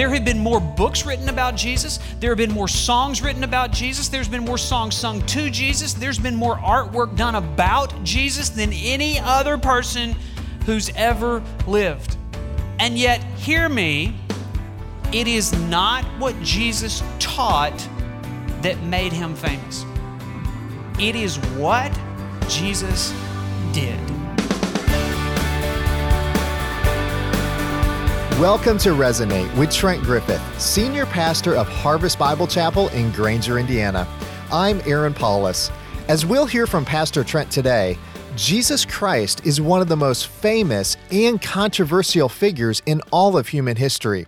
[0.00, 1.98] There have been more books written about Jesus.
[2.20, 4.08] There have been more songs written about Jesus.
[4.08, 5.92] There's been more songs sung to Jesus.
[5.92, 10.16] There's been more artwork done about Jesus than any other person
[10.64, 12.16] who's ever lived.
[12.78, 14.16] And yet, hear me,
[15.12, 17.86] it is not what Jesus taught
[18.62, 19.84] that made him famous.
[20.98, 21.92] It is what
[22.48, 23.12] Jesus
[23.74, 24.19] did.
[28.40, 34.08] Welcome to Resonate with Trent Griffith, Senior Pastor of Harvest Bible Chapel in Granger, Indiana.
[34.50, 35.70] I'm Aaron Paulus.
[36.08, 37.98] As we'll hear from Pastor Trent today,
[38.36, 43.76] Jesus Christ is one of the most famous and controversial figures in all of human
[43.76, 44.26] history.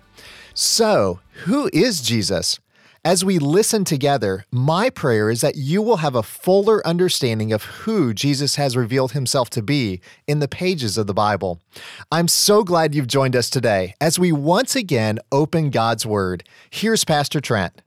[0.53, 2.61] So, who is Jesus?
[3.05, 7.65] As we listen together, my prayer is that you will have a fuller understanding of
[7.65, 11.61] who Jesus has revealed himself to be in the pages of the Bible.
[12.13, 16.45] I'm so glad you've joined us today as we once again open God's Word.
[16.71, 17.83] Here's Pastor Trent.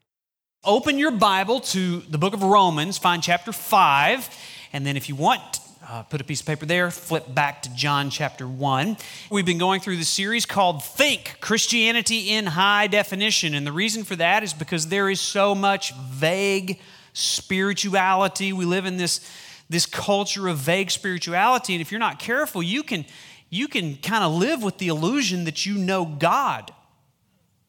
[0.65, 4.29] Open your Bible to the book of Romans, find chapter 5,
[4.73, 7.73] and then if you want uh, put a piece of paper there, flip back to
[7.75, 8.97] John chapter 1.
[9.29, 13.53] We've been going through the series called Think Christianity in High Definition.
[13.53, 16.79] And the reason for that is because there is so much vague
[17.13, 18.51] spirituality.
[18.53, 19.29] We live in this,
[19.69, 21.73] this culture of vague spirituality.
[21.75, 23.05] And if you're not careful, you can,
[23.49, 26.71] you can kind of live with the illusion that you know God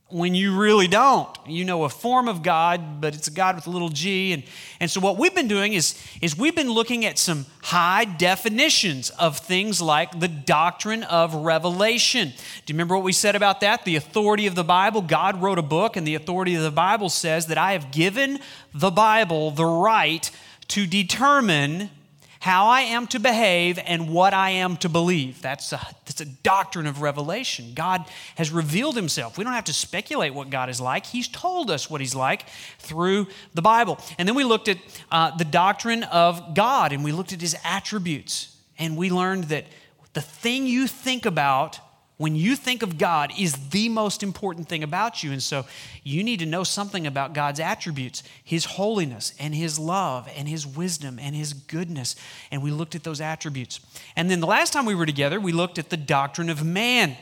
[0.08, 1.28] when you really don't.
[1.46, 4.32] You know a form of God, but it's a God with a little g.
[4.32, 4.44] And,
[4.78, 9.10] and so what we've been doing is, is we've been looking at some high definitions
[9.10, 12.28] of things like the doctrine of revelation.
[12.28, 13.84] Do you remember what we said about that?
[13.84, 15.02] The authority of the Bible.
[15.02, 18.38] God wrote a book, and the authority of the Bible says that I have given
[18.72, 20.30] the Bible the right
[20.68, 21.90] to determine
[22.40, 25.42] how I am to behave and what I am to believe.
[25.42, 27.72] That's a, that's a doctrine of revelation.
[27.74, 28.04] God
[28.36, 29.38] has revealed himself.
[29.38, 31.06] We don't have to speculate what God is like.
[31.06, 32.46] He's told us what he's like
[32.78, 33.98] through the Bible.
[34.18, 34.78] And then we looked at
[35.10, 38.56] uh, the doctrine of God and we looked at his attributes.
[38.78, 39.64] And we learned that
[40.12, 41.80] the thing you think about
[42.18, 45.32] when you think of God is the most important thing about you.
[45.32, 45.66] And so
[46.02, 50.66] you need to know something about God's attributes, His holiness and His love and His
[50.66, 52.16] wisdom and His goodness.
[52.50, 53.80] And we looked at those attributes.
[54.16, 57.16] And then the last time we were together, we looked at the doctrine of man.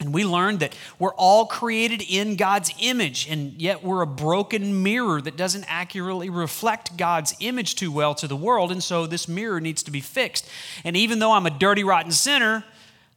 [0.00, 4.82] And we learned that we're all created in God's image, and yet we're a broken
[4.82, 8.72] mirror that doesn't accurately reflect God's image too well to the world.
[8.72, 10.48] And so this mirror needs to be fixed.
[10.84, 12.64] And even though I'm a dirty, rotten sinner,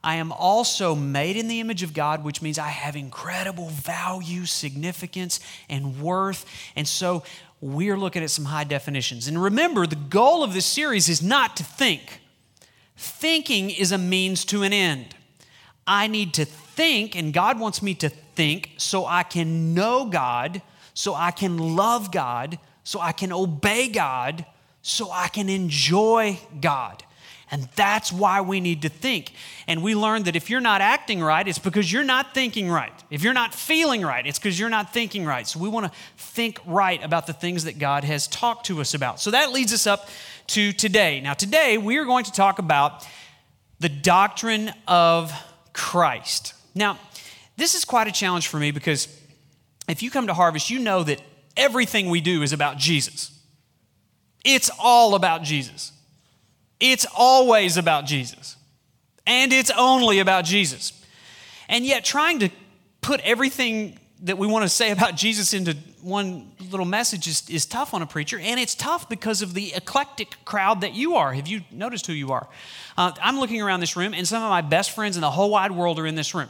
[0.04, 4.46] I am also made in the image of God, which means I have incredible value,
[4.46, 6.46] significance, and worth.
[6.76, 7.24] And so
[7.62, 9.28] we're looking at some high definitions.
[9.30, 12.20] And remember, the goal of this series is not to think,
[12.98, 15.16] thinking is a means to an end.
[15.88, 20.62] I need to think, and God wants me to think so I can know God,
[20.94, 24.46] so I can love God, so I can obey God,
[24.82, 27.04] so I can enjoy God.
[27.54, 29.32] And that's why we need to think.
[29.68, 32.92] And we learned that if you're not acting right, it's because you're not thinking right.
[33.12, 35.48] If you're not feeling right, it's because you're not thinking right.
[35.48, 38.96] So we want to think right about the things that God has talked to us
[38.96, 39.22] about.
[39.22, 40.10] So that leads us up
[40.48, 41.22] to today.
[41.22, 43.08] Now, today we are going to talk about
[43.80, 45.32] the doctrine of
[45.74, 46.56] Christ.
[46.74, 46.98] Now,
[47.56, 49.16] this is quite a challenge for me because
[49.88, 51.22] if you come to Harvest, you know that
[51.56, 53.30] everything we do is about Jesus.
[54.44, 55.92] It's all about Jesus.
[56.84, 58.58] It's always about Jesus,
[59.26, 60.92] and it's only about Jesus.
[61.70, 62.50] And yet, trying to
[63.00, 67.66] put everything that we want to say about Jesus into one little message is, is
[67.66, 71.32] tough on a preacher, and it's tough because of the eclectic crowd that you are.
[71.32, 72.50] Have you noticed who you are?
[72.98, 75.52] Uh, I'm looking around this room, and some of my best friends in the whole
[75.52, 76.50] wide world are in this room.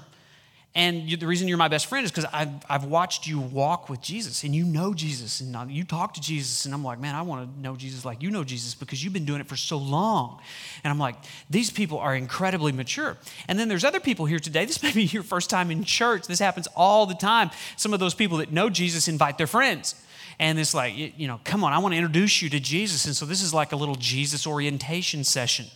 [0.75, 3.89] And you, the reason you're my best friend is because I've, I've watched you walk
[3.89, 6.65] with Jesus and you know Jesus and you talk to Jesus.
[6.65, 9.13] And I'm like, man, I want to know Jesus like you know Jesus because you've
[9.13, 10.39] been doing it for so long.
[10.83, 11.15] And I'm like,
[11.47, 13.17] these people are incredibly mature.
[13.47, 14.65] And then there's other people here today.
[14.65, 16.25] This may be your first time in church.
[16.25, 17.51] This happens all the time.
[17.77, 19.93] Some of those people that know Jesus invite their friends.
[20.39, 23.05] And it's like, you know, come on, I want to introduce you to Jesus.
[23.05, 25.67] And so this is like a little Jesus orientation session.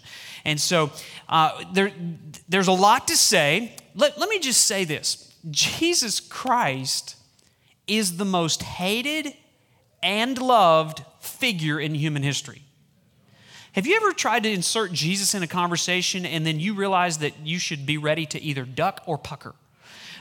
[0.45, 0.91] And so
[1.29, 1.91] uh, there,
[2.47, 3.75] there's a lot to say.
[3.95, 7.15] Let, let me just say this Jesus Christ
[7.87, 9.33] is the most hated
[10.03, 12.61] and loved figure in human history.
[13.73, 17.33] Have you ever tried to insert Jesus in a conversation and then you realize that
[17.43, 19.53] you should be ready to either duck or pucker?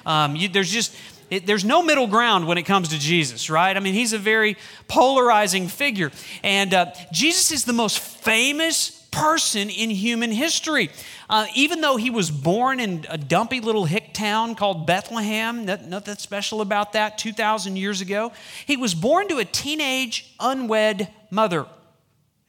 [0.05, 0.95] Um, you, there's just,
[1.31, 3.77] it, there's no middle ground when it comes to Jesus, right?
[3.77, 4.57] I mean, he's a very
[4.89, 6.13] polarizing figure.
[6.43, 10.91] And uh, Jesus is the most famous person in human history.
[11.29, 16.17] Uh, even though he was born in a dumpy little hick town called Bethlehem, nothing
[16.17, 18.33] special about that, 2,000 years ago,
[18.67, 21.67] he was born to a teenage, unwed mother.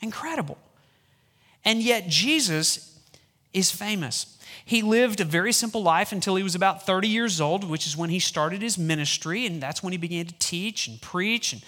[0.01, 0.57] Incredible.
[1.65, 2.99] And yet, Jesus
[3.53, 4.36] is famous.
[4.67, 7.95] He lived a very simple life until he was about 30 years old, which is
[7.95, 11.61] when he started his ministry, and that's when he began to teach and preach and,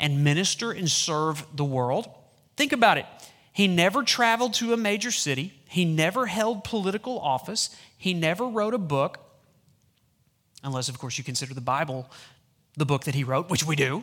[0.00, 2.08] and minister and serve the world.
[2.56, 3.04] Think about it.
[3.52, 8.72] He never traveled to a major city, he never held political office, he never wrote
[8.72, 9.18] a book,
[10.62, 12.08] unless, of course, you consider the Bible
[12.78, 14.02] the book that he wrote, which we do.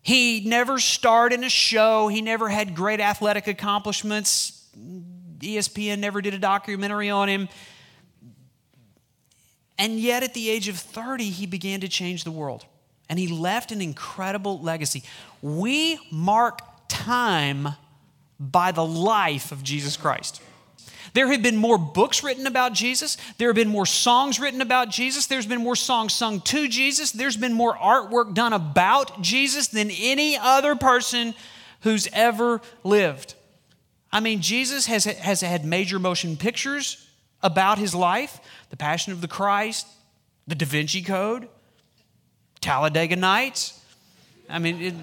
[0.00, 2.06] He never starred in a show.
[2.06, 4.64] He never had great athletic accomplishments.
[5.40, 7.48] ESPN never did a documentary on him.
[9.78, 12.64] And yet, at the age of 30, he began to change the world.
[13.08, 15.02] And he left an incredible legacy.
[15.42, 17.68] We mark time
[18.40, 20.42] by the life of Jesus Christ.
[21.12, 23.16] There have been more books written about Jesus.
[23.38, 25.26] There have been more songs written about Jesus.
[25.26, 27.10] There's been more songs sung to Jesus.
[27.10, 31.34] There's been more artwork done about Jesus than any other person
[31.80, 33.35] who's ever lived.
[34.12, 37.06] I mean, Jesus has, has had major motion pictures
[37.42, 39.86] about his life The Passion of the Christ,
[40.46, 41.48] The Da Vinci Code,
[42.60, 43.80] Talladega Nights.
[44.48, 44.94] I mean, it,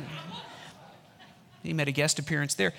[1.63, 2.73] he made a guest appearance there.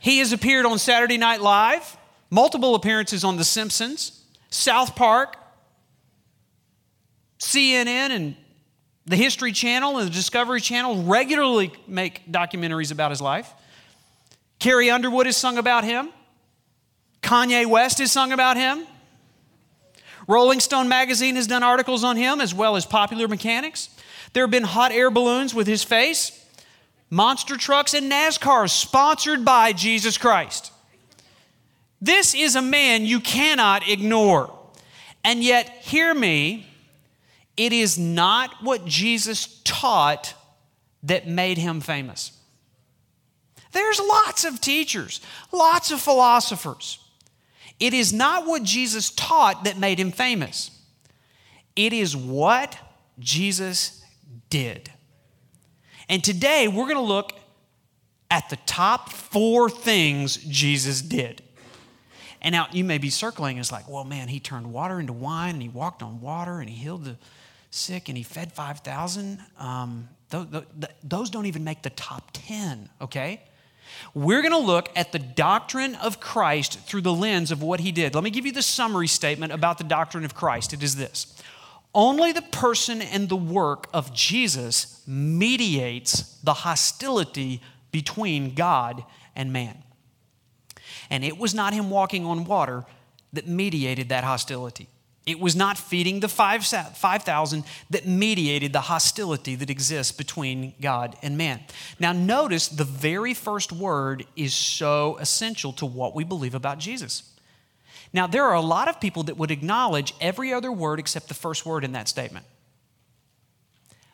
[0.00, 1.96] He has appeared on Saturday Night Live
[2.30, 5.36] multiple appearances on The Simpsons, South Park,
[7.38, 8.36] CNN, and
[9.06, 13.52] the History Channel and the Discovery Channel regularly make documentaries about his life.
[14.58, 16.10] Carrie Underwood has sung about him.
[17.22, 18.86] Kanye West has sung about him.
[20.26, 23.88] Rolling Stone magazine has done articles on him as well as popular mechanics.
[24.32, 26.44] There have been hot air balloons with his face,
[27.08, 30.72] monster trucks, and NASCARs sponsored by Jesus Christ.
[32.00, 34.54] This is a man you cannot ignore.
[35.24, 36.66] And yet, hear me,
[37.56, 40.34] it is not what Jesus taught
[41.02, 42.37] that made him famous.
[43.72, 45.20] There's lots of teachers,
[45.52, 46.98] lots of philosophers.
[47.80, 50.70] It is not what Jesus taught that made him famous.
[51.76, 52.76] It is what
[53.18, 54.02] Jesus
[54.50, 54.90] did.
[56.08, 57.34] And today we're going to look
[58.30, 61.42] at the top four things Jesus did.
[62.40, 65.54] And now you may be circling, it's like, well, man, he turned water into wine
[65.54, 67.16] and he walked on water and he healed the
[67.70, 69.40] sick and he fed 5,000.
[69.58, 70.08] Um,
[71.02, 73.42] those don't even make the top 10, okay?
[74.14, 77.92] We're going to look at the doctrine of Christ through the lens of what he
[77.92, 78.14] did.
[78.14, 80.72] Let me give you the summary statement about the doctrine of Christ.
[80.72, 81.40] It is this
[81.94, 89.04] Only the person and the work of Jesus mediates the hostility between God
[89.34, 89.82] and man.
[91.10, 92.84] And it was not him walking on water
[93.32, 94.88] that mediated that hostility.
[95.28, 101.36] It was not feeding the 5,000 that mediated the hostility that exists between God and
[101.36, 101.60] man.
[102.00, 107.30] Now, notice the very first word is so essential to what we believe about Jesus.
[108.10, 111.34] Now, there are a lot of people that would acknowledge every other word except the
[111.34, 112.46] first word in that statement.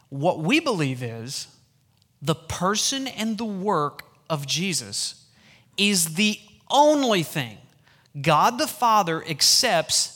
[0.08, 1.46] What we believe is
[2.20, 5.24] the person and the work of Jesus
[5.76, 7.58] is the only thing
[8.20, 10.13] God the Father accepts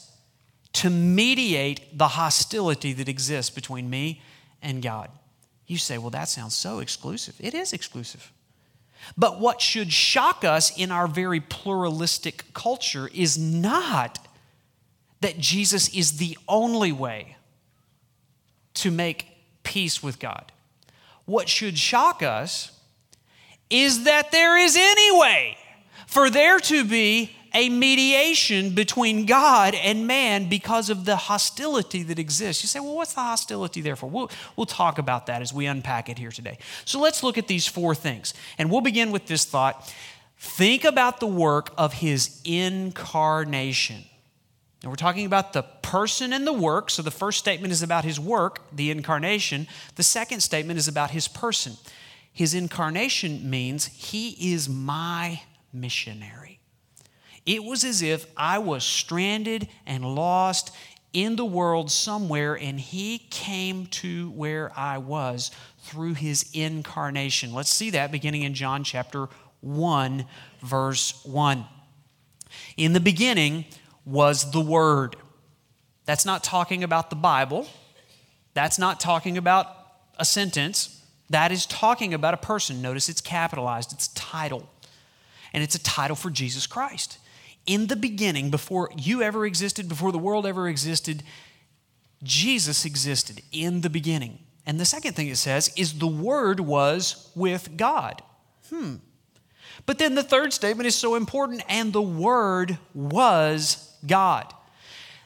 [0.74, 4.22] to mediate the hostility that exists between me
[4.62, 5.10] and God.
[5.66, 7.34] You say, well, that sounds so exclusive.
[7.38, 8.32] It is exclusive.
[9.16, 14.18] But what should shock us in our very pluralistic culture is not
[15.20, 17.36] that Jesus is the only way
[18.74, 19.26] to make
[19.62, 20.52] peace with God.
[21.24, 22.72] What should shock us
[23.70, 25.58] is that there is any way
[26.06, 32.18] for there to be a mediation between God and man because of the hostility that
[32.18, 32.62] exists.
[32.62, 34.06] You say, well, what's the hostility there for?
[34.06, 36.58] We'll, we'll talk about that as we unpack it here today.
[36.84, 38.34] So let's look at these four things.
[38.58, 39.92] And we'll begin with this thought
[40.40, 44.04] think about the work of his incarnation.
[44.82, 46.90] And we're talking about the person and the work.
[46.90, 49.66] So the first statement is about his work, the incarnation.
[49.96, 51.72] The second statement is about his person.
[52.32, 56.57] His incarnation means he is my missionary.
[57.46, 60.74] It was as if I was stranded and lost
[61.12, 67.54] in the world somewhere, and He came to where I was through His incarnation.
[67.54, 69.28] Let's see that beginning in John chapter
[69.60, 70.26] 1,
[70.60, 71.64] verse 1.
[72.76, 73.64] In the beginning
[74.04, 75.16] was the Word.
[76.04, 77.66] That's not talking about the Bible.
[78.54, 79.66] That's not talking about
[80.18, 81.02] a sentence.
[81.30, 82.80] That is talking about a person.
[82.80, 84.68] Notice it's capitalized, it's title.
[85.52, 87.18] and it's a title for Jesus Christ.
[87.68, 91.22] In the beginning, before you ever existed, before the world ever existed,
[92.22, 94.38] Jesus existed in the beginning.
[94.64, 98.22] And the second thing it says is the Word was with God.
[98.70, 98.96] Hmm.
[99.84, 104.54] But then the third statement is so important, and the Word was God.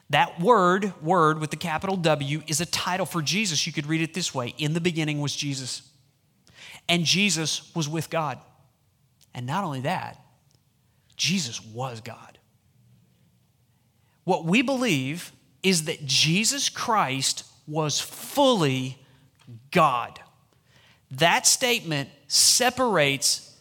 [0.09, 3.65] That word, word with the capital W, is a title for Jesus.
[3.65, 5.81] You could read it this way In the beginning was Jesus,
[6.89, 8.37] and Jesus was with God.
[9.33, 10.19] And not only that,
[11.17, 12.32] Jesus was God.
[14.23, 18.97] What we believe is that Jesus Christ was fully
[19.71, 20.19] God.
[21.11, 23.55] That statement separates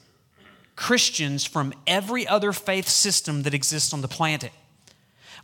[0.74, 4.52] Christians from every other faith system that exists on the planet.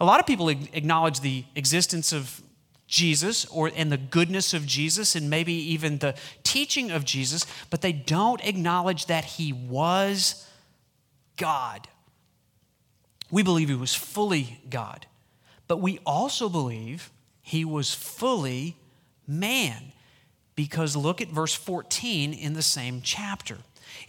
[0.00, 2.40] A lot of people acknowledge the existence of
[2.87, 7.82] Jesus or and the goodness of Jesus and maybe even the teaching of Jesus, but
[7.82, 10.48] they don't acknowledge that he was
[11.37, 11.87] God.
[13.30, 15.06] We believe he was fully God,
[15.66, 17.11] but we also believe
[17.42, 18.76] he was fully
[19.26, 19.92] man.
[20.54, 23.58] Because look at verse 14 in the same chapter.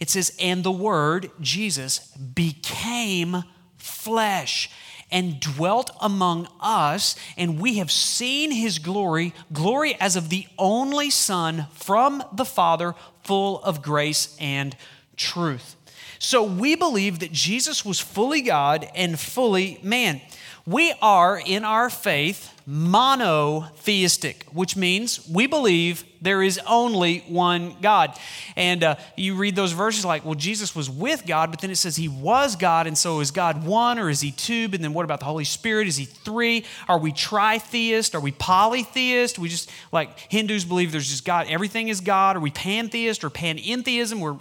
[0.00, 3.44] It says, And the Word, Jesus, became
[3.76, 4.70] flesh
[5.10, 11.10] and dwelt among us, and we have seen his glory, glory as of the only
[11.10, 14.76] Son from the Father, full of grace and
[15.16, 15.76] truth.
[16.22, 20.20] So we believe that Jesus was fully God and fully man.
[20.66, 28.16] We are, in our faith, monotheistic, which means we believe there is only one God.
[28.54, 31.76] And uh, you read those verses like, well, Jesus was with God, but then it
[31.76, 34.68] says he was God, and so is God one or is he two?
[34.74, 35.88] And then what about the Holy Spirit?
[35.88, 36.66] Is he three?
[36.86, 38.14] Are we tritheist?
[38.14, 39.38] Are we polytheist?
[39.38, 42.36] We just, like Hindus believe there's just God, everything is God.
[42.36, 44.20] Are we pantheist or panentheism?
[44.20, 44.36] We're,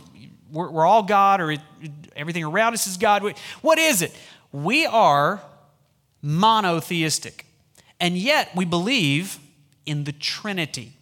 [0.51, 1.55] we're, we're all God or
[2.15, 3.23] everything around us is God.
[3.61, 4.15] What is it?
[4.51, 5.41] We are
[6.21, 7.45] monotheistic.
[7.99, 9.39] And yet we believe
[9.85, 10.93] in the Trinity.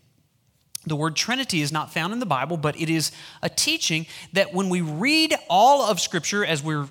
[0.86, 3.12] The word Trinity is not found in the Bible, but it is
[3.42, 6.88] a teaching that when we read all of Scripture as we're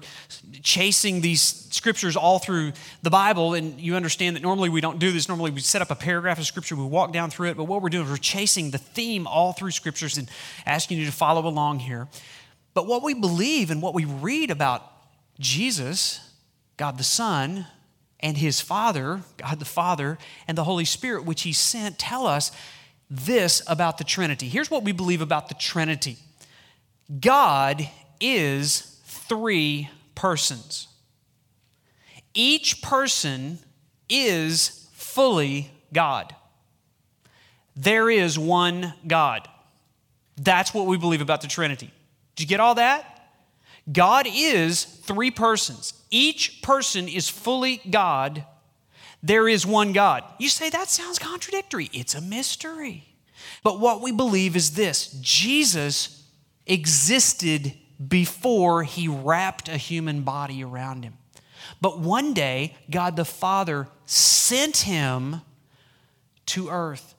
[0.63, 2.73] chasing these Scriptures all through
[3.03, 5.29] the Bible, and you understand that normally we don't do this.
[5.29, 7.81] Normally we set up a paragraph of Scripture, we walk down through it, but what
[7.81, 10.29] we're doing is we're chasing the theme all through Scriptures and
[10.67, 12.07] asking you to follow along here.
[12.77, 14.93] But what we believe and what we read about
[15.41, 16.21] Jesus,
[16.77, 17.67] God the Son,
[18.21, 22.53] and his Father, God the Father, and the Holy Spirit, which he sent, tell us
[23.09, 24.51] this about the Trinity.
[24.51, 26.19] Here's what we believe about the Trinity
[27.19, 27.89] God
[28.21, 30.87] is three persons.
[32.35, 33.59] Each person
[34.11, 36.35] is fully God.
[37.75, 39.49] There is one God.
[40.37, 41.91] That's what we believe about the Trinity.
[42.37, 43.31] Did you get all that?
[43.91, 45.95] God is three persons.
[46.11, 48.45] Each person is fully God.
[49.23, 50.23] There is one God.
[50.39, 51.91] You say that sounds contradictory.
[51.93, 53.05] It's a mystery.
[53.63, 56.25] But what we believe is this Jesus
[56.67, 57.73] existed
[58.07, 61.15] before he wrapped a human body around him.
[61.81, 65.41] But one day, God the Father sent him
[66.47, 67.15] to earth,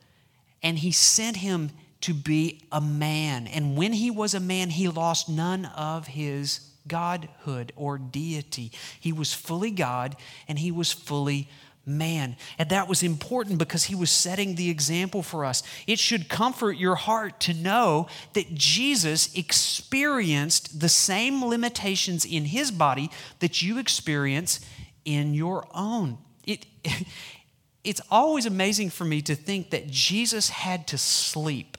[0.64, 1.72] and he sent him
[2.02, 3.48] to be a man.
[3.48, 8.72] And when he was a man, he lost none of his godhood or deity.
[9.00, 10.16] He was fully God
[10.48, 11.50] and he was fully
[11.86, 12.36] man.
[12.60, 15.64] And that was important because he was setting the example for us.
[15.88, 22.72] It should comfort your heart to know that Jesus experienced the same limitations in his
[22.72, 24.60] body that you experience
[25.06, 26.18] in your own.
[26.46, 26.66] It,
[27.84, 31.77] it's always amazing for me to think that Jesus had to sleep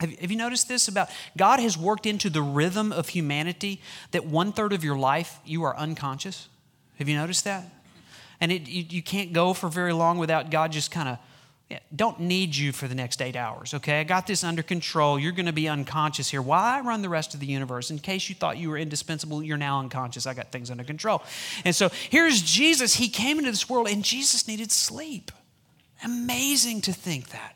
[0.00, 4.26] have, have you noticed this about God has worked into the rhythm of humanity that
[4.26, 6.48] one third of your life you are unconscious?
[6.98, 7.64] Have you noticed that?
[8.40, 11.18] And it, you, you can't go for very long without God just kind of,
[11.70, 14.00] yeah, don't need you for the next eight hours, okay?
[14.00, 15.18] I got this under control.
[15.18, 17.90] You're going to be unconscious here I run the rest of the universe.
[17.90, 20.26] In case you thought you were indispensable, you're now unconscious.
[20.26, 21.22] I got things under control.
[21.64, 22.94] And so here's Jesus.
[22.94, 25.32] He came into this world and Jesus needed sleep.
[26.04, 27.55] Amazing to think that.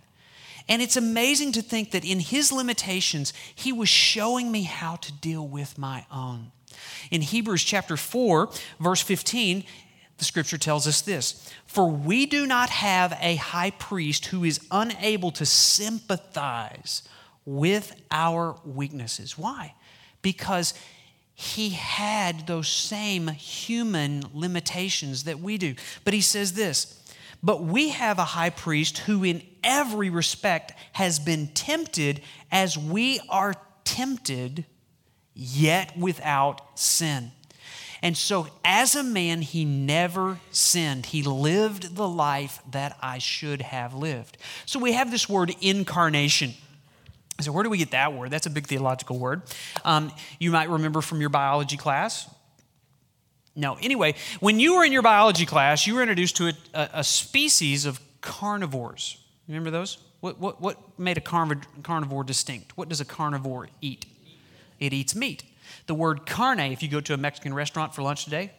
[0.71, 5.13] And it's amazing to think that in his limitations, he was showing me how to
[5.13, 6.53] deal with my own.
[7.11, 8.49] In Hebrews chapter 4,
[8.79, 9.65] verse 15,
[10.19, 14.61] the scripture tells us this For we do not have a high priest who is
[14.71, 17.03] unable to sympathize
[17.45, 19.37] with our weaknesses.
[19.37, 19.75] Why?
[20.23, 20.73] Because
[21.35, 25.75] he had those same human limitations that we do.
[26.05, 27.00] But he says this
[27.43, 32.21] but we have a high priest who, in every respect, has been tempted
[32.51, 33.55] as we are
[33.85, 34.67] tempted,
[35.35, 37.33] yet without sin.
[38.03, 41.07] And so, as a man, he never sinned.
[41.07, 44.39] He lived the life that I should have lived.
[44.65, 46.55] So, we have this word incarnation.
[47.41, 48.31] So, where do we get that word?
[48.31, 49.43] That's a big theological word.
[49.85, 52.29] Um, you might remember from your biology class.
[53.57, 56.91] No, anyway, when you were in your biology class, you were introduced to a, a,
[56.95, 59.19] a species of carnivores.
[59.49, 59.99] Remember those?
[60.21, 62.77] What, what, what made a carnivore distinct?
[62.77, 64.07] What does a carnivore eat?
[64.79, 65.45] It eats meat.
[65.87, 68.53] The word carne, if you go to a Mexican restaurant for lunch today,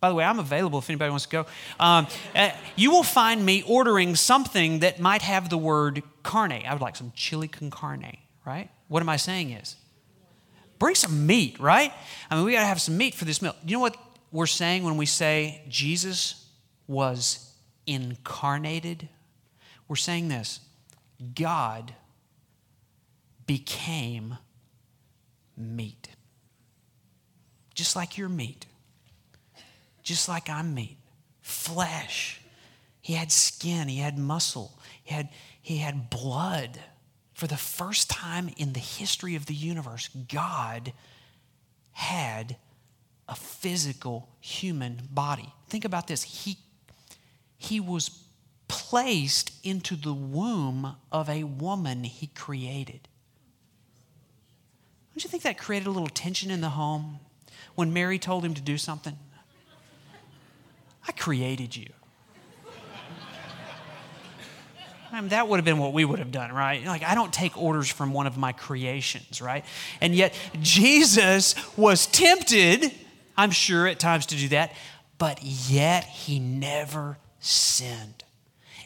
[0.00, 1.46] by the way, I'm available if anybody wants to go.
[1.80, 6.52] Um, uh, you will find me ordering something that might have the word carne.
[6.52, 8.70] I would like some chili con carne, right?
[8.88, 9.76] What am I saying is?
[10.78, 11.92] Bring some meat, right?
[12.30, 13.56] I mean, we got to have some meat for this meal.
[13.64, 13.96] You know what
[14.32, 16.48] we're saying when we say Jesus
[16.86, 17.52] was
[17.86, 19.08] incarnated?
[19.88, 20.60] We're saying this
[21.34, 21.94] God
[23.46, 24.36] became
[25.56, 26.08] meat.
[27.74, 28.66] Just like you're meat.
[30.02, 30.96] Just like I'm meat.
[31.40, 32.40] Flesh.
[33.00, 35.28] He had skin, he had muscle, he had,
[35.62, 36.80] he had blood.
[37.34, 40.92] For the first time in the history of the universe, God
[41.92, 42.56] had
[43.28, 45.52] a physical human body.
[45.68, 46.22] Think about this.
[46.22, 46.58] He,
[47.58, 48.22] he was
[48.68, 53.08] placed into the womb of a woman he created.
[55.12, 57.20] Don't you think that created a little tension in the home
[57.74, 59.16] when Mary told him to do something?
[61.08, 61.86] I created you.
[65.12, 66.84] I mean, that would have been what we would have done, right?
[66.84, 69.64] Like, I don't take orders from one of my creations, right?
[70.00, 72.92] And yet, Jesus was tempted,
[73.36, 74.72] I'm sure, at times to do that,
[75.18, 78.24] but yet he never sinned.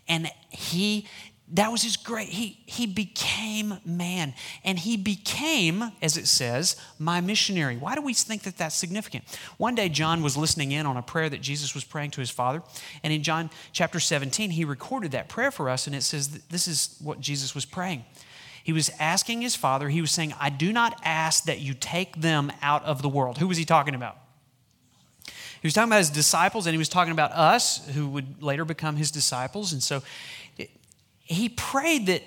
[0.09, 1.07] And he
[1.53, 4.35] that was his great he he became man.
[4.65, 7.77] And he became as it says my missionary.
[7.77, 9.25] Why do we think that that's significant?
[9.57, 12.31] One day john was listening in on a prayer that jesus was praying to his
[12.31, 12.63] father.
[13.03, 16.69] And in john chapter 17 he recorded that prayer for us and it says this
[16.69, 18.05] is what jesus was praying.
[18.63, 22.21] He was asking his father he was saying i do not ask that you take
[22.21, 23.39] them out of the world.
[23.39, 24.17] Who was he talking about
[25.61, 28.65] he was talking about his disciples and he was talking about us who would later
[28.65, 29.73] become his disciples.
[29.73, 30.03] And so
[31.23, 32.23] he prayed that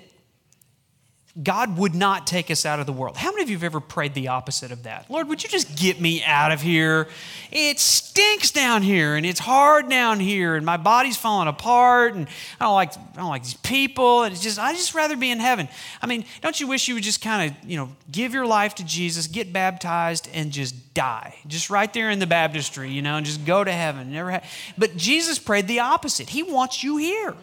[1.42, 3.16] God would not take us out of the world.
[3.16, 5.10] How many of you have ever prayed the opposite of that?
[5.10, 7.08] Lord, would you just get me out of here?
[7.50, 12.28] It stinks down here and it's hard down here and my body's falling apart and
[12.60, 15.28] I don't like I don't like these people and it's just I just rather be
[15.32, 15.68] in heaven.
[16.00, 18.76] I mean, don't you wish you would just kind of, you know, give your life
[18.76, 21.34] to Jesus, get baptized and just die.
[21.48, 24.12] Just right there in the baptistry, you know, and just go to heaven.
[24.12, 24.42] Never ha-
[24.78, 26.28] But Jesus prayed the opposite.
[26.28, 27.34] He wants you here.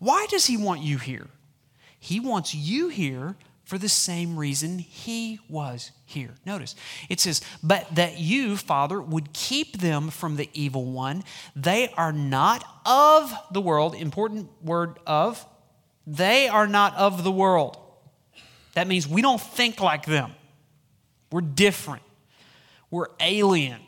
[0.00, 1.28] Why does he want you here?
[2.00, 6.34] He wants you here for the same reason he was here.
[6.44, 6.74] Notice
[7.08, 11.22] it says, But that you, Father, would keep them from the evil one.
[11.54, 13.94] They are not of the world.
[13.94, 15.46] Important word of.
[16.04, 17.78] They are not of the world.
[18.74, 20.32] That means we don't think like them.
[21.30, 22.02] We're different.
[22.90, 23.80] We're alien.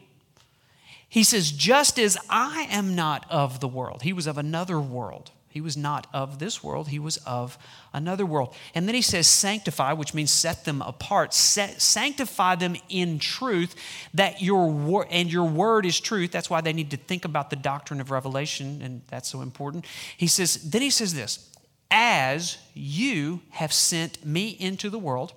[1.08, 5.32] He says, just as I am not of the world, he was of another world.
[5.52, 7.58] He was not of this world, he was of
[7.92, 8.54] another world.
[8.74, 11.34] And then he says, sanctify, which means set them apart.
[11.34, 13.74] Set, sanctify them in truth,
[14.14, 16.30] that your and your word is truth.
[16.30, 19.84] That's why they need to think about the doctrine of revelation, and that's so important.
[20.16, 21.50] He says, then he says this,
[21.90, 25.34] as you have sent me into the world,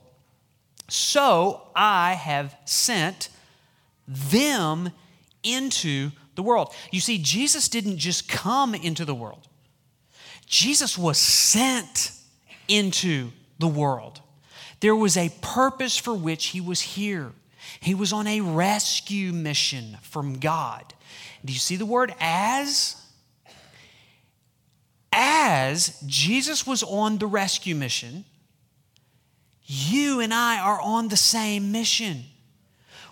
[0.87, 3.27] so I have sent
[4.07, 4.91] them
[5.43, 6.73] into the world.
[6.91, 9.47] You see, Jesus didn't just come into the world.
[10.45, 12.11] Jesus was sent
[12.67, 14.21] into the world.
[14.79, 17.31] There was a purpose for which he was here.
[17.79, 20.93] He was on a rescue mission from God.
[21.43, 23.01] Do you see the word as?
[25.11, 28.25] As Jesus was on the rescue mission,
[29.63, 32.25] you and I are on the same mission.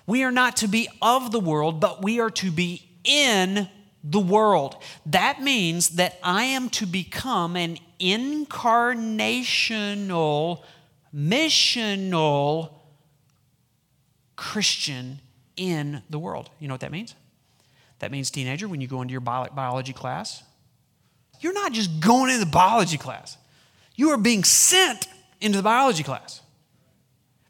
[0.06, 3.70] We are not to be of the world, but we are to be in
[4.04, 4.76] the world.
[5.06, 10.64] That means that I am to become an incarnational,
[11.16, 12.74] missional
[14.36, 15.22] Christian
[15.56, 16.50] in the world.
[16.60, 17.16] You know what that means?
[18.00, 20.44] That means, teenager, when you go into your biology class,
[21.40, 23.38] you're not just going into the biology class,
[23.96, 25.08] you are being sent
[25.40, 26.42] into the biology class.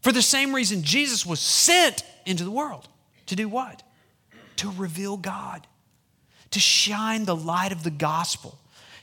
[0.01, 2.87] For the same reason Jesus was sent into the world.
[3.27, 3.81] To do what?
[4.57, 5.65] To reveal God
[6.53, 8.57] to shine the light of the gospel,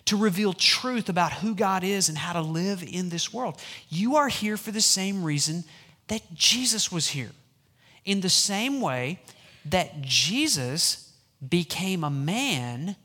[0.07, 3.61] to reveal truth about who God is and how to live in this world.
[3.89, 5.65] You are here for the same reason
[6.09, 7.31] that Jesus was here
[8.05, 9.21] in the same way
[9.65, 11.13] that Jesus
[11.47, 12.97] became a man,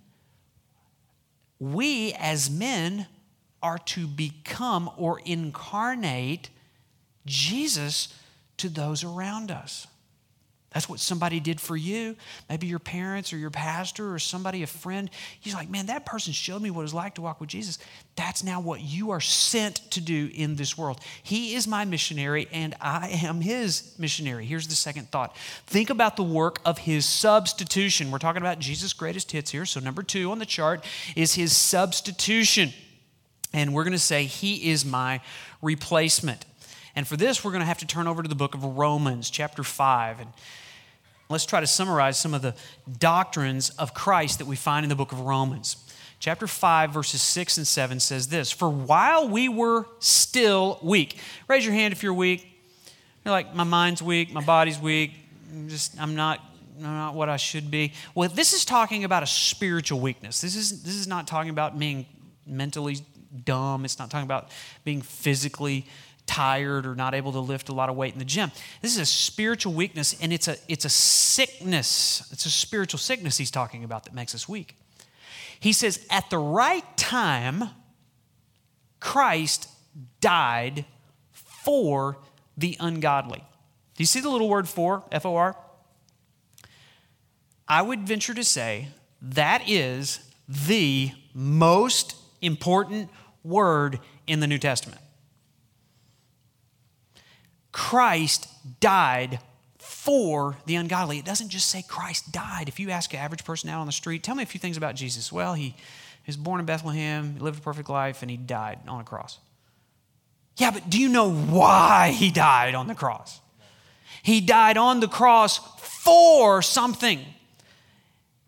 [1.60, 3.08] we as men
[3.62, 6.50] are to become or incarnate
[7.26, 8.14] Jesus
[8.58, 9.88] to those around us.
[10.76, 12.18] That's what somebody did for you.
[12.50, 15.10] Maybe your parents or your pastor or somebody, a friend.
[15.40, 17.80] He's like, man, that person showed me what it's like to walk with Jesus.
[18.18, 21.00] That's now what you are sent to do in this world.
[21.24, 24.46] He is my missionary and I am his missionary.
[24.46, 28.12] Here's the second thought think about the work of his substitution.
[28.12, 29.66] We're talking about Jesus' greatest hits here.
[29.66, 30.84] So, number two on the chart
[31.16, 32.74] is his substitution.
[33.54, 35.22] And we're going to say, He is my
[35.62, 36.44] replacement.
[36.98, 39.30] And for this, we're going to have to turn over to the book of Romans,
[39.30, 40.20] chapter 5.
[40.20, 40.30] And
[41.30, 42.56] let's try to summarize some of the
[43.00, 45.78] doctrines of Christ that we find in the book of Romans.
[46.20, 51.66] Chapter 5, verses 6 and 7 says this For while we were still weak, raise
[51.66, 52.48] your hand if you're weak.
[53.24, 55.12] You're like, my mind's weak, my body's weak,
[55.52, 56.40] I'm just, I'm not
[56.78, 57.94] I'm not what I should be.
[58.14, 60.42] Well, this is talking about a spiritual weakness.
[60.42, 62.06] This is, this is not talking about being
[62.46, 62.98] mentally
[63.44, 63.86] dumb.
[63.86, 64.50] It's not talking about
[64.84, 65.86] being physically
[66.26, 68.52] tired or not able to lift a lot of weight in the gym.
[68.82, 72.28] This is a spiritual weakness and it's a it's a sickness.
[72.32, 74.76] It's a spiritual sickness he's talking about that makes us weak.
[75.60, 77.70] He says at the right time
[79.00, 79.70] Christ
[80.20, 80.86] died
[81.32, 82.18] for
[82.58, 83.40] the ungodly.
[83.40, 85.56] Do you see the little word for, F O R?
[87.68, 88.90] I would venture to say
[89.22, 93.10] that is the most important
[93.44, 95.02] word in the New Testament.
[97.76, 98.48] Christ
[98.80, 99.40] died
[99.80, 101.20] for the ungodly.
[101.20, 102.70] It doesn't just say Christ died.
[102.70, 104.78] If you ask an average person out on the street, tell me a few things
[104.78, 105.30] about Jesus.
[105.30, 105.76] Well, he
[106.26, 109.40] was born in Bethlehem, he lived a perfect life, and he died on a cross.
[110.56, 113.42] Yeah, but do you know why he died on the cross?
[114.24, 117.20] He died on the cross for something.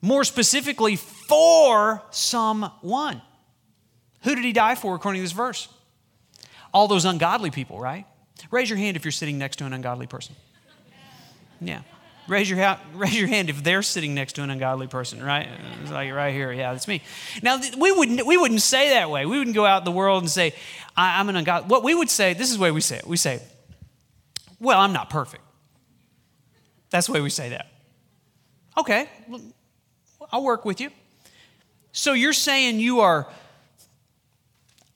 [0.02, 3.22] More specifically, for someone.
[4.22, 5.68] Who did he die for according to this verse?
[6.74, 8.06] All those ungodly people, right?
[8.52, 10.36] Raise your hand if you're sitting next to an ungodly person.
[11.60, 11.82] Yeah.
[12.28, 15.48] Raise your, ha- raise your hand if they're sitting next to an ungodly person, right?
[15.82, 16.52] It's like right here.
[16.52, 17.02] Yeah, that's me.
[17.42, 19.26] Now, we wouldn't, we wouldn't say that way.
[19.26, 20.54] We wouldn't go out in the world and say,
[20.96, 21.70] I, am an ungodly.
[21.70, 23.08] What we would say, this is the way we say it.
[23.08, 23.42] We say,
[24.60, 25.44] well, I'm not perfect.
[26.90, 27.68] That's the way we say that.
[28.78, 29.10] Okay,
[30.32, 30.90] I'll work with you.
[31.92, 33.28] So you're saying you are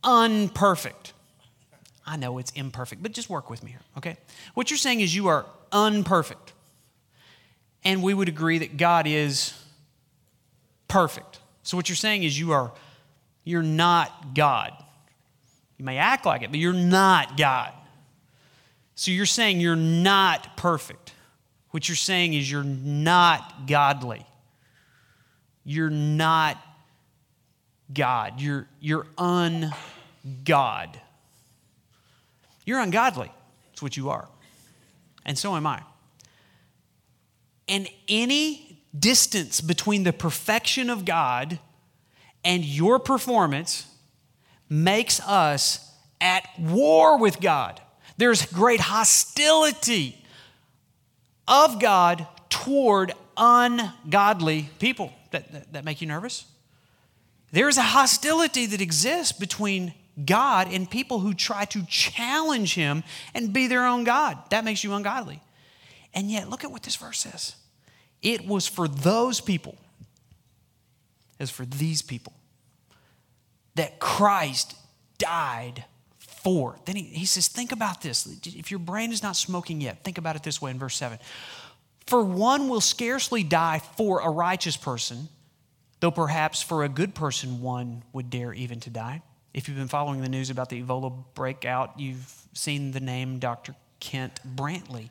[0.04, 1.14] unperfect.
[2.12, 4.18] I know it's imperfect, but just work with me here, okay?
[4.54, 6.52] What you're saying is you are unperfect.
[7.86, 9.54] And we would agree that God is
[10.90, 11.40] perfect.
[11.64, 12.74] So what you're saying is you are
[13.46, 14.74] you're not God.
[15.78, 17.72] You may act like it, but you're not God.
[18.94, 21.14] So you're saying you're not perfect.
[21.70, 24.26] What you're saying is you're not godly.
[25.64, 26.62] You're not
[27.92, 28.42] God.
[28.42, 29.74] You're, you're un
[30.44, 31.00] God.
[32.66, 33.32] You're ungodly.
[33.70, 34.28] That's what you are.
[35.26, 35.82] And so am I.
[37.68, 41.60] And any distance between the perfection of God
[42.44, 43.86] and your performance
[44.70, 47.82] makes us at war with God.
[48.18, 50.18] There's great hostility
[51.48, 55.12] of God toward ungodly people.
[55.32, 56.46] That, that, that make you nervous?
[57.52, 59.94] There is a hostility that exists between
[60.24, 64.38] God and people who try to challenge him and be their own God.
[64.50, 65.42] That makes you ungodly.
[66.14, 67.56] And yet, look at what this verse says
[68.22, 69.78] it was for those people,
[71.40, 72.34] as for these people,
[73.76, 74.76] that Christ
[75.18, 75.86] died
[76.18, 76.78] for.
[76.86, 78.28] Then he, he says, Think about this.
[78.46, 81.18] If your brain is not smoking yet, think about it this way in verse 7.
[82.08, 85.30] For one will scarcely die for a righteous person,
[86.00, 89.22] though perhaps for a good person one would dare even to die.
[89.54, 93.76] If you've been following the news about the Ebola breakout, you've seen the name Dr.
[94.00, 95.10] Kent Brantly,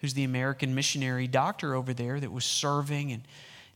[0.00, 3.22] who's the American missionary doctor over there that was serving and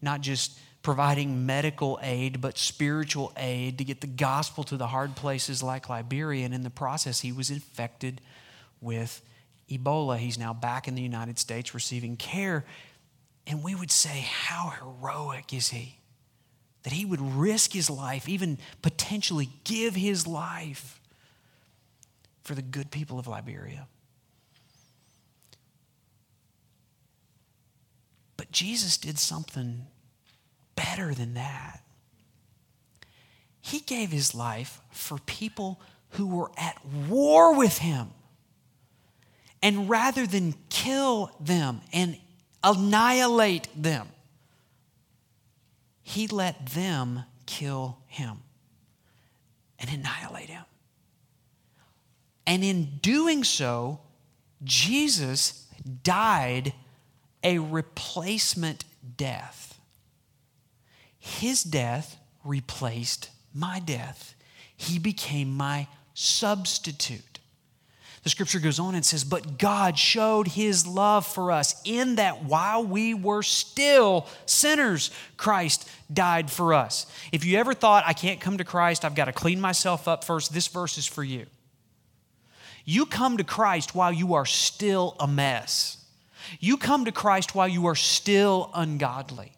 [0.00, 5.14] not just providing medical aid, but spiritual aid to get the gospel to the hard
[5.16, 6.46] places like Liberia.
[6.46, 8.22] And in the process, he was infected
[8.80, 9.20] with
[9.70, 10.16] Ebola.
[10.16, 12.64] He's now back in the United States receiving care.
[13.46, 15.99] And we would say, How heroic is he?
[16.82, 21.00] That he would risk his life, even potentially give his life
[22.42, 23.86] for the good people of Liberia.
[28.36, 29.86] But Jesus did something
[30.74, 31.80] better than that.
[33.60, 36.76] He gave his life for people who were at
[37.08, 38.08] war with him.
[39.62, 42.16] And rather than kill them and
[42.64, 44.08] annihilate them,
[46.10, 48.38] he let them kill him
[49.78, 50.64] and annihilate him.
[52.46, 54.00] And in doing so,
[54.64, 55.68] Jesus
[56.02, 56.74] died
[57.44, 58.84] a replacement
[59.16, 59.78] death.
[61.16, 64.34] His death replaced my death.
[64.76, 67.29] He became my substitute.
[68.22, 72.44] The scripture goes on and says, But God showed his love for us in that
[72.44, 77.06] while we were still sinners, Christ died for us.
[77.32, 80.24] If you ever thought, I can't come to Christ, I've got to clean myself up
[80.24, 81.46] first, this verse is for you.
[82.84, 86.04] You come to Christ while you are still a mess.
[86.58, 89.52] You come to Christ while you are still ungodly.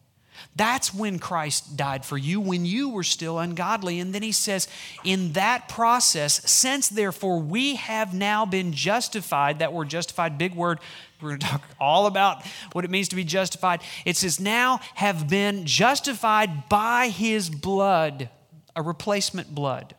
[0.54, 4.00] That's when Christ died for you, when you were still ungodly.
[4.00, 4.68] And then he says,
[5.02, 10.78] in that process, since therefore we have now been justified, that word justified, big word,
[11.22, 13.80] we're going to talk all about what it means to be justified.
[14.04, 18.28] It says, now have been justified by his blood,
[18.76, 19.94] a replacement blood.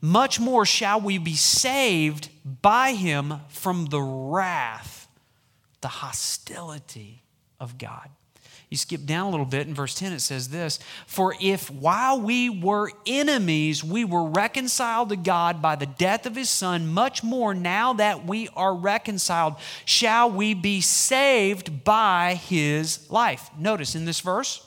[0.00, 2.30] Much more shall we be saved
[2.62, 5.08] by him from the wrath,
[5.80, 7.24] the hostility
[7.58, 8.08] of God.
[8.70, 12.20] You skip down a little bit in verse 10, it says this For if while
[12.20, 17.22] we were enemies, we were reconciled to God by the death of his Son, much
[17.22, 19.54] more now that we are reconciled,
[19.86, 23.50] shall we be saved by his life.
[23.58, 24.66] Notice in this verse,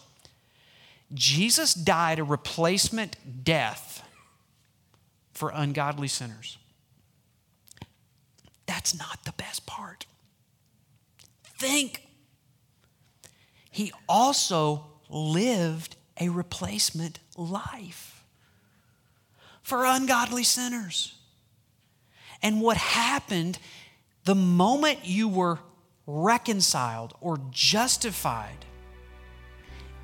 [1.13, 4.07] Jesus died a replacement death
[5.33, 6.57] for ungodly sinners.
[8.65, 10.05] That's not the best part.
[11.43, 12.07] Think
[13.71, 18.23] he also lived a replacement life
[19.63, 21.15] for ungodly sinners.
[22.43, 23.57] And what happened
[24.25, 25.59] the moment you were
[26.05, 28.65] reconciled or justified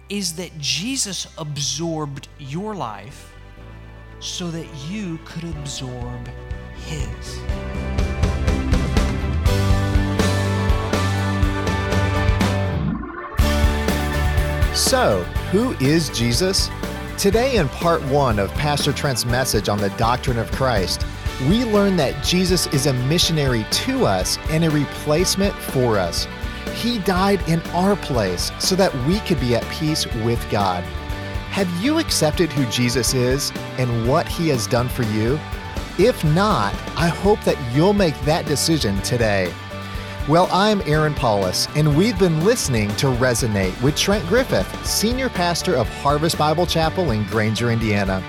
[0.10, 3.34] is that Jesus absorbed your life
[4.20, 6.30] so that you could absorb
[6.86, 7.77] his.
[14.78, 16.70] So, who is Jesus?
[17.18, 21.04] Today, in part one of Pastor Trent's message on the doctrine of Christ,
[21.50, 26.28] we learn that Jesus is a missionary to us and a replacement for us.
[26.76, 30.84] He died in our place so that we could be at peace with God.
[31.50, 35.40] Have you accepted who Jesus is and what he has done for you?
[35.98, 39.52] If not, I hope that you'll make that decision today.
[40.28, 45.78] Well, I'm Aaron Paulus, and we've been listening to Resonate with Trent Griffith, Senior Pastor
[45.78, 48.22] of Harvest Bible Chapel in Granger, Indiana.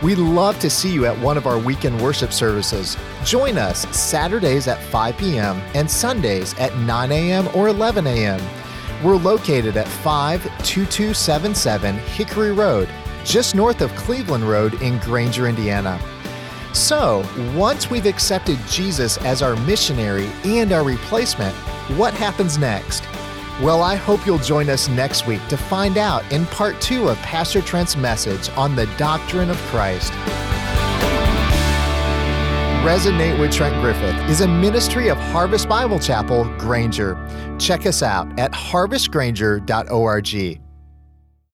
[0.00, 2.96] We'd love to see you at one of our weekend worship services.
[3.24, 5.60] Join us Saturdays at 5 p.m.
[5.74, 7.48] and Sundays at 9 a.m.
[7.52, 8.40] or 11 a.m.
[9.02, 12.88] We're located at 52277 Hickory Road,
[13.24, 16.00] just north of Cleveland Road in Granger, Indiana.
[16.72, 17.24] So,
[17.56, 21.54] once we've accepted Jesus as our missionary and our replacement,
[21.96, 23.02] what happens next?
[23.60, 27.18] Well, I hope you'll join us next week to find out in part two of
[27.18, 30.12] Pastor Trent's message on the doctrine of Christ.
[32.82, 37.18] Resonate with Trent Griffith is a ministry of Harvest Bible Chapel, Granger.
[37.58, 40.69] Check us out at harvestgranger.org.